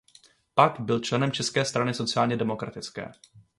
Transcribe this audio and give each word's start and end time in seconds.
Pak 0.55 0.79
byl 0.79 0.99
členem 0.99 1.31
České 1.31 1.65
strany 1.65 1.93
sociálně 1.93 2.37
demokratické. 2.37 3.11